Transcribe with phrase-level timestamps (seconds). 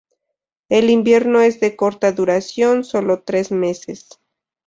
[0.67, 4.09] El invierno es de corta duración, sólo tres meses.